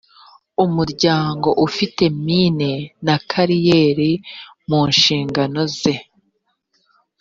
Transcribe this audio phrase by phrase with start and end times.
[0.65, 2.71] umuryango ufite mine
[3.05, 4.11] na kariyeri
[4.69, 5.93] mu nshingano ze